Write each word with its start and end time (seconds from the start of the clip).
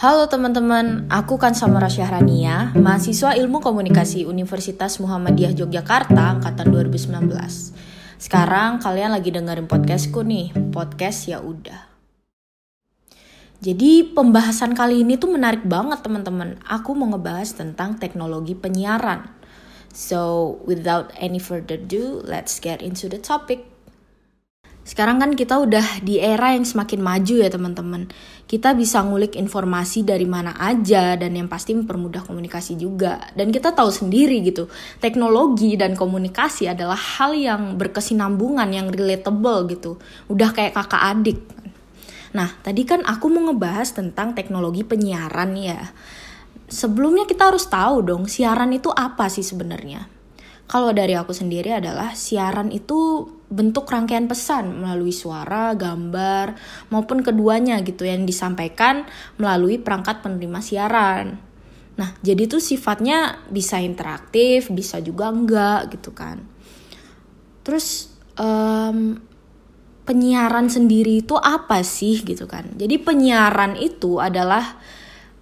Halo 0.00 0.32
teman-teman, 0.32 1.04
aku 1.12 1.36
kan 1.36 1.52
Samara 1.52 1.92
Syahrania, 1.92 2.72
mahasiswa 2.72 3.36
Ilmu 3.36 3.60
Komunikasi 3.60 4.24
Universitas 4.24 4.96
Muhammadiyah 4.96 5.52
Yogyakarta 5.52 6.40
angkatan 6.40 6.72
2019. 6.72 7.28
Sekarang 8.16 8.80
kalian 8.80 9.12
lagi 9.12 9.28
dengerin 9.28 9.68
podcastku 9.68 10.24
nih, 10.24 10.56
podcast 10.72 11.28
ya 11.28 11.44
udah. 11.44 11.84
Jadi 13.60 14.16
pembahasan 14.16 14.72
kali 14.72 15.04
ini 15.04 15.20
tuh 15.20 15.36
menarik 15.36 15.68
banget 15.68 16.00
teman-teman. 16.00 16.56
Aku 16.64 16.96
mau 16.96 17.12
ngebahas 17.12 17.52
tentang 17.52 18.00
teknologi 18.00 18.56
penyiaran. 18.56 19.28
So, 19.92 20.56
without 20.64 21.12
any 21.20 21.36
further 21.36 21.76
ado, 21.76 22.24
let's 22.24 22.56
get 22.56 22.80
into 22.80 23.04
the 23.04 23.20
topic. 23.20 23.68
Sekarang 24.90 25.22
kan 25.22 25.38
kita 25.38 25.54
udah 25.54 26.02
di 26.02 26.18
era 26.18 26.50
yang 26.50 26.66
semakin 26.66 26.98
maju 26.98 27.34
ya 27.38 27.46
teman-teman. 27.46 28.10
Kita 28.50 28.74
bisa 28.74 28.98
ngulik 29.06 29.38
informasi 29.38 30.02
dari 30.02 30.26
mana 30.26 30.58
aja 30.58 31.14
dan 31.14 31.30
yang 31.38 31.46
pasti 31.46 31.78
mempermudah 31.78 32.26
komunikasi 32.26 32.74
juga. 32.74 33.22
Dan 33.38 33.54
kita 33.54 33.70
tahu 33.70 33.86
sendiri 33.86 34.42
gitu, 34.42 34.66
teknologi 34.98 35.78
dan 35.78 35.94
komunikasi 35.94 36.66
adalah 36.66 36.98
hal 36.98 37.38
yang 37.38 37.78
berkesinambungan, 37.78 38.66
yang 38.74 38.90
relatable 38.90 39.70
gitu. 39.70 40.02
Udah 40.26 40.50
kayak 40.50 40.74
kakak 40.74 41.02
adik. 41.06 41.38
Nah, 42.34 42.58
tadi 42.58 42.82
kan 42.82 43.06
aku 43.06 43.30
mau 43.30 43.46
ngebahas 43.46 43.94
tentang 43.94 44.34
teknologi 44.34 44.82
penyiaran 44.82 45.54
ya. 45.54 45.86
Sebelumnya 46.66 47.30
kita 47.30 47.54
harus 47.54 47.70
tahu 47.70 48.02
dong, 48.02 48.26
siaran 48.26 48.74
itu 48.74 48.90
apa 48.90 49.30
sih 49.30 49.46
sebenarnya? 49.46 50.10
Kalau 50.66 50.90
dari 50.90 51.14
aku 51.14 51.30
sendiri 51.30 51.78
adalah 51.78 52.18
siaran 52.18 52.74
itu 52.74 53.26
bentuk 53.50 53.90
rangkaian 53.90 54.30
pesan 54.30 54.78
melalui 54.78 55.10
suara, 55.10 55.74
gambar, 55.74 56.54
maupun 56.94 57.20
keduanya 57.20 57.82
gitu 57.82 58.06
yang 58.06 58.22
disampaikan 58.22 59.04
melalui 59.42 59.76
perangkat 59.82 60.22
penerima 60.22 60.62
siaran. 60.62 61.36
Nah, 61.98 62.16
jadi 62.22 62.46
tuh 62.46 62.62
sifatnya 62.62 63.42
bisa 63.50 63.82
interaktif, 63.82 64.70
bisa 64.70 65.02
juga 65.02 65.28
enggak 65.28 65.98
gitu 65.98 66.14
kan. 66.14 66.40
Terus 67.66 68.08
um, 68.38 69.20
penyiaran 70.08 70.72
sendiri 70.72 71.20
itu 71.20 71.36
apa 71.36 71.84
sih 71.84 72.22
gitu 72.22 72.48
kan? 72.48 72.70
Jadi 72.78 72.96
penyiaran 73.02 73.76
itu 73.76 74.16
adalah 74.16 74.80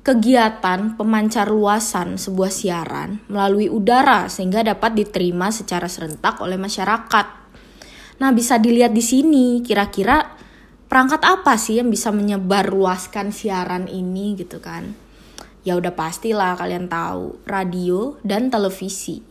kegiatan 0.00 0.96
pemancar 0.96 1.52
luasan 1.52 2.16
sebuah 2.16 2.48
siaran 2.48 3.20
melalui 3.28 3.68
udara 3.68 4.26
sehingga 4.32 4.64
dapat 4.64 4.96
diterima 4.96 5.52
secara 5.52 5.86
serentak 5.86 6.40
oleh 6.40 6.56
masyarakat. 6.56 7.39
Nah, 8.20 8.30
bisa 8.36 8.60
dilihat 8.60 8.92
di 8.92 9.00
sini 9.00 9.64
kira-kira 9.64 10.36
perangkat 10.86 11.24
apa 11.24 11.56
sih 11.56 11.80
yang 11.80 11.88
bisa 11.88 12.12
menyebar 12.12 12.68
luaskan 12.68 13.32
siaran 13.32 13.88
ini 13.88 14.36
gitu 14.36 14.60
kan. 14.60 14.92
Ya 15.64 15.76
udah 15.76 15.92
pastilah 15.96 16.56
kalian 16.56 16.88
tahu, 16.92 17.40
radio 17.48 18.20
dan 18.20 18.52
televisi. 18.52 19.24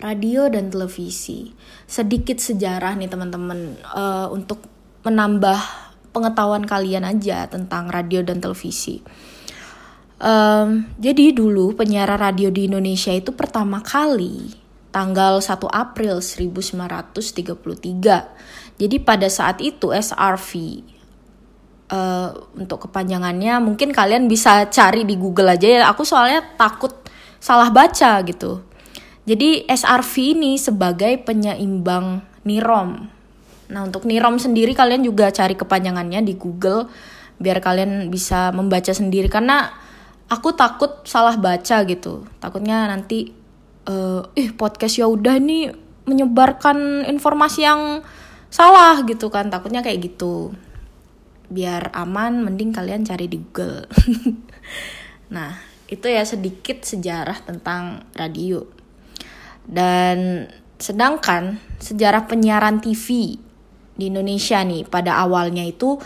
Radio 0.00 0.48
dan 0.52 0.68
televisi. 0.68 1.56
Sedikit 1.88 2.36
sejarah 2.36 3.00
nih 3.00 3.08
teman-teman 3.08 3.80
uh, 3.96 4.28
untuk 4.28 4.64
menambah 5.04 5.56
pengetahuan 6.12 6.68
kalian 6.68 7.08
aja 7.08 7.48
tentang 7.48 7.88
radio 7.88 8.20
dan 8.20 8.44
televisi. 8.44 9.00
Um, 10.22 10.86
jadi 11.02 11.34
dulu 11.34 11.74
penyiaran 11.74 12.20
radio 12.20 12.52
di 12.52 12.70
Indonesia 12.70 13.10
itu 13.10 13.34
pertama 13.34 13.82
kali 13.82 14.61
tanggal 14.92 15.40
1 15.40 15.56
April 15.72 16.20
1933. 16.20 18.78
Jadi 18.78 18.96
pada 19.00 19.26
saat 19.26 19.58
itu 19.64 19.90
SRV 19.90 20.52
uh, 20.52 21.96
eh, 21.96 22.28
untuk 22.60 22.86
kepanjangannya 22.88 23.58
mungkin 23.64 23.90
kalian 23.90 24.28
bisa 24.28 24.68
cari 24.68 25.08
di 25.08 25.16
Google 25.16 25.56
aja 25.56 25.66
ya. 25.66 25.88
Aku 25.90 26.04
soalnya 26.04 26.44
takut 26.60 26.92
salah 27.40 27.72
baca 27.72 28.20
gitu. 28.22 28.60
Jadi 29.24 29.64
SRV 29.66 30.14
ini 30.36 30.60
sebagai 30.60 31.16
penyeimbang 31.24 32.20
Nirom 32.42 33.22
Nah, 33.72 33.88
untuk 33.88 34.04
Nirom 34.04 34.36
sendiri 34.36 34.76
kalian 34.76 35.00
juga 35.00 35.32
cari 35.32 35.56
kepanjangannya 35.56 36.20
di 36.20 36.36
Google 36.36 36.92
biar 37.40 37.58
kalian 37.64 38.12
bisa 38.12 38.52
membaca 38.52 38.92
sendiri 38.92 39.32
karena 39.32 39.72
aku 40.28 40.52
takut 40.52 41.00
salah 41.08 41.40
baca 41.40 41.80
gitu. 41.88 42.28
Takutnya 42.36 42.92
nanti 42.92 43.32
uh, 43.86 44.26
podcast 44.54 44.98
ya 44.98 45.06
udah 45.08 45.38
nih 45.38 45.74
menyebarkan 46.06 47.06
informasi 47.06 47.66
yang 47.66 48.02
salah 48.52 49.00
gitu 49.06 49.30
kan. 49.32 49.48
Takutnya 49.48 49.80
kayak 49.80 50.12
gitu. 50.12 50.52
Biar 51.52 51.92
aman 51.94 52.44
mending 52.44 52.72
kalian 52.74 53.06
cari 53.06 53.28
di 53.28 53.38
Google. 53.38 53.86
nah, 55.36 55.56
itu 55.88 56.06
ya 56.08 56.24
sedikit 56.24 56.84
sejarah 56.84 57.38
tentang 57.44 58.08
radio. 58.16 58.64
Dan 59.62 60.48
sedangkan 60.82 61.62
sejarah 61.78 62.26
penyiaran 62.26 62.82
TV 62.82 63.38
di 63.94 64.04
Indonesia 64.10 64.58
nih 64.64 64.82
pada 64.88 65.22
awalnya 65.22 65.62
itu 65.62 66.00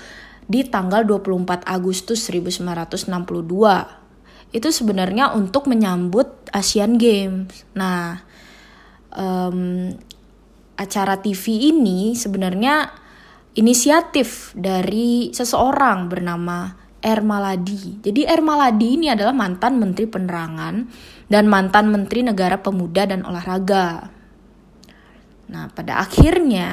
di 0.46 0.62
tanggal 0.66 1.02
24 1.02 1.66
Agustus 1.66 2.22
1962. 2.28 4.05
Itu 4.54 4.70
sebenarnya 4.70 5.34
untuk 5.34 5.66
menyambut 5.66 6.50
Asian 6.54 6.96
Games. 6.96 7.66
Nah, 7.74 8.22
um, 9.12 9.90
acara 10.76 11.18
TV 11.18 11.72
ini 11.72 12.12
sebenarnya 12.14 12.92
inisiatif 13.56 14.52
dari 14.52 15.32
seseorang 15.32 16.12
bernama 16.12 16.76
Ermaladi. 17.00 18.04
Jadi 18.04 18.28
Ermaladi 18.28 19.00
ini 19.00 19.06
adalah 19.08 19.32
mantan 19.32 19.80
Menteri 19.80 20.04
Penerangan 20.04 20.74
dan 21.30 21.44
mantan 21.48 21.88
Menteri 21.88 22.26
Negara 22.26 22.60
Pemuda 22.60 23.08
dan 23.08 23.24
Olahraga. 23.24 24.12
Nah, 25.46 25.70
pada 25.70 26.02
akhirnya 26.02 26.68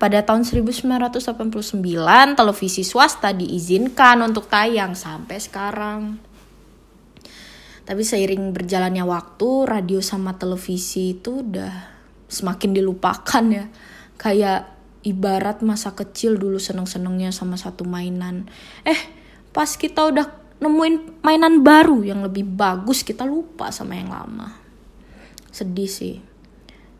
pada 0.00 0.24
tahun 0.24 0.48
1989 0.48 1.84
televisi 2.32 2.80
swasta 2.80 3.36
diizinkan 3.36 4.24
untuk 4.24 4.48
tayang 4.48 4.96
sampai 4.96 5.36
sekarang. 5.36 6.16
Tapi 7.86 8.02
seiring 8.02 8.50
berjalannya 8.50 9.06
waktu, 9.06 9.48
radio 9.62 10.02
sama 10.02 10.34
televisi 10.34 11.14
itu 11.14 11.46
udah 11.46 11.70
semakin 12.26 12.74
dilupakan 12.74 13.44
ya. 13.46 13.70
Kayak 14.18 14.74
ibarat 15.06 15.62
masa 15.62 15.94
kecil 15.94 16.34
dulu 16.34 16.58
seneng-senengnya 16.58 17.30
sama 17.30 17.54
satu 17.54 17.86
mainan. 17.86 18.50
Eh, 18.82 18.98
pas 19.54 19.70
kita 19.78 20.02
udah 20.02 20.26
nemuin 20.58 21.22
mainan 21.22 21.62
baru 21.62 22.02
yang 22.02 22.26
lebih 22.26 22.42
bagus, 22.42 23.06
kita 23.06 23.22
lupa 23.22 23.70
sama 23.70 23.94
yang 23.94 24.10
lama. 24.10 24.50
Sedih 25.54 25.86
sih. 25.86 26.18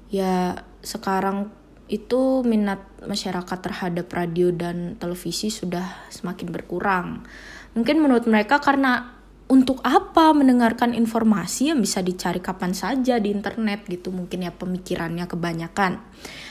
Ya, 0.07 0.63
sekarang 0.87 1.51
itu 1.91 2.47
minat 2.47 2.83
masyarakat 3.03 3.59
terhadap 3.59 4.07
radio 4.15 4.55
dan 4.55 4.95
televisi 5.03 5.51
sudah 5.51 6.07
semakin 6.15 6.55
berkurang. 6.55 7.27
Mungkin 7.75 7.99
menurut 7.99 8.31
mereka 8.31 8.63
karena 8.63 9.16
untuk 9.47 9.79
apa 9.87 10.35
mendengarkan 10.35 10.91
informasi 10.91 11.71
yang 11.71 11.79
bisa 11.79 12.03
dicari 12.03 12.43
kapan 12.43 12.75
saja 12.75 13.23
di 13.23 13.31
internet 13.31 13.87
gitu 13.87 14.11
mungkin 14.11 14.43
ya 14.43 14.51
pemikirannya 14.51 15.31
kebanyakan. 15.31 16.03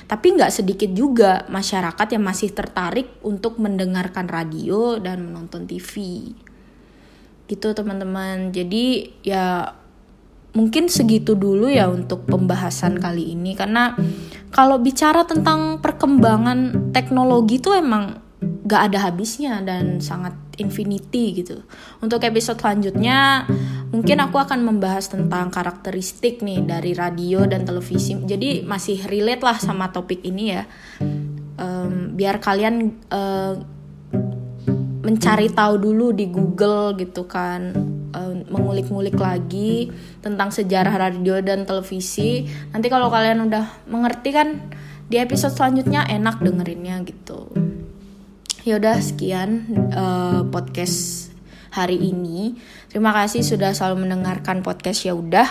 Tapi 0.08 0.28
nggak 0.40 0.54
sedikit 0.64 0.88
juga 0.96 1.44
masyarakat 1.52 2.08
yang 2.16 2.24
masih 2.24 2.56
tertarik 2.56 3.20
untuk 3.28 3.60
mendengarkan 3.60 4.32
radio 4.32 4.96
dan 4.96 5.28
menonton 5.28 5.68
TV. 5.68 5.92
Gitu 7.52 7.68
teman-teman. 7.76 8.56
Jadi 8.56 9.12
ya 9.28 9.76
mungkin 10.56 10.88
segitu 10.88 11.36
dulu 11.36 11.68
ya 11.68 11.92
untuk 11.92 12.24
pembahasan 12.32 12.96
kali 12.96 13.36
ini 13.36 13.60
karena 13.60 13.92
kalau 14.56 14.80
bicara 14.80 15.28
tentang 15.28 15.84
perkembangan 15.84 16.90
teknologi 16.96 17.60
itu 17.60 17.76
emang 17.76 18.24
gak 18.66 18.92
ada 18.92 19.10
habisnya 19.10 19.62
dan 19.62 20.02
sangat 20.02 20.34
infinity 20.58 21.46
gitu. 21.46 21.62
Untuk 22.02 22.26
episode 22.26 22.58
selanjutnya 22.58 23.46
mungkin 23.94 24.18
aku 24.26 24.42
akan 24.42 24.66
membahas 24.66 25.08
tentang 25.08 25.54
karakteristik 25.54 26.42
nih 26.42 26.66
dari 26.66 26.98
radio 26.98 27.46
dan 27.46 27.64
televisi. 27.64 28.18
Jadi 28.18 28.66
masih 28.66 29.06
relate 29.06 29.46
lah 29.46 29.58
sama 29.62 29.94
topik 29.94 30.26
ini 30.26 30.44
ya. 30.50 30.64
Um, 31.56 32.18
biar 32.18 32.44
kalian 32.44 33.06
uh, 33.14 33.56
mencari 35.06 35.54
tahu 35.54 35.78
dulu 35.78 36.12
di 36.12 36.28
Google 36.28 36.98
gitu 36.98 37.30
kan 37.30 37.96
mengulik-ngulik 38.56 39.18
lagi 39.20 39.92
tentang 40.24 40.50
sejarah 40.54 40.96
radio 40.96 41.44
dan 41.44 41.68
televisi. 41.68 42.48
Nanti 42.72 42.88
kalau 42.88 43.12
kalian 43.12 43.46
udah 43.52 43.86
mengerti 43.92 44.30
kan 44.32 44.72
di 45.06 45.22
episode 45.22 45.54
selanjutnya 45.54 46.08
enak 46.08 46.42
dengerinnya 46.42 47.04
gitu. 47.06 47.65
Ya 48.66 48.82
udah 48.82 48.98
sekian 48.98 49.70
uh, 49.94 50.42
podcast 50.50 51.30
hari 51.70 52.02
ini. 52.02 52.58
Terima 52.90 53.14
kasih 53.14 53.46
sudah 53.46 53.78
selalu 53.78 54.10
mendengarkan 54.10 54.66
podcast 54.66 55.06
ya 55.06 55.14
udah. 55.14 55.46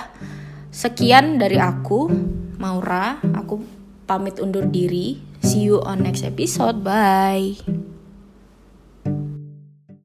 Sekian 0.74 1.38
dari 1.38 1.62
aku, 1.62 2.10
Maura. 2.58 3.22
Aku 3.38 3.62
pamit 4.10 4.42
undur 4.42 4.66
diri. 4.66 5.22
See 5.46 5.70
you 5.70 5.78
on 5.86 6.02
next 6.02 6.26
episode. 6.26 6.82
Bye. 6.82 7.83